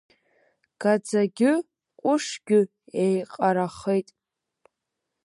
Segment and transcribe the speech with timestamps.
[0.81, 1.51] Гаӡагьы
[2.01, 2.59] ҟәышгьы
[3.03, 4.07] еиҟарахеит.